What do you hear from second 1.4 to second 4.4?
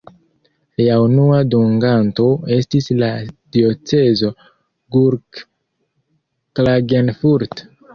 dunganto estis la diocezo